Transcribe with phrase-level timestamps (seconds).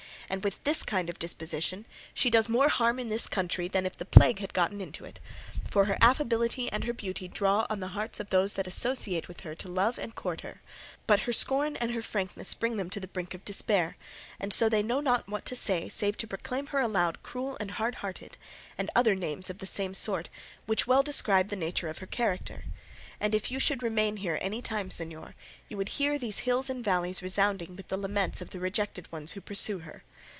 [0.33, 3.97] And with this kind of disposition she does more harm in this country than if
[3.97, 5.19] the plague had got into it,
[5.69, 9.41] for her affability and her beauty draw on the hearts of those that associate with
[9.41, 10.61] her to love her and to court her,
[11.05, 13.97] but her scorn and her frankness bring them to the brink of despair;
[14.39, 17.71] and so they know not what to say save to proclaim her aloud cruel and
[17.71, 18.37] hard hearted,
[18.77, 20.29] and other names of the same sort
[20.65, 22.63] which well describe the nature of her character;
[23.19, 25.33] and if you should remain here any time, señor,
[25.69, 29.33] you would hear these hills and valleys resounding with the laments of the rejected ones
[29.33, 30.01] who pursue her.